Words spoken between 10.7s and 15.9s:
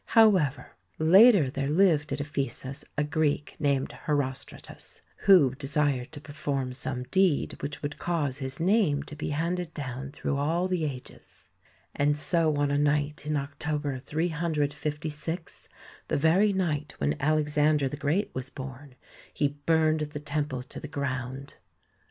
ages, and so on a night in October, 356,